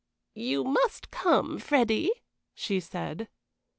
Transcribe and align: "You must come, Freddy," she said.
"You 0.33 0.63
must 0.63 1.11
come, 1.11 1.59
Freddy," 1.59 2.11
she 2.55 2.79
said. 2.79 3.27